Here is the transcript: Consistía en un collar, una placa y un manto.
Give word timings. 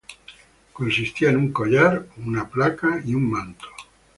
Consistía 0.77 1.29
en 1.29 1.37
un 1.37 1.51
collar, 1.53 2.07
una 2.25 2.49
placa 2.49 2.99
y 3.05 3.13
un 3.13 3.29
manto. 3.29 3.67